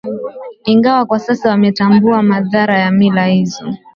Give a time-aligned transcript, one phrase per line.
[0.65, 3.73] ingawa kwa sasa wametambua madhara ya mila hizo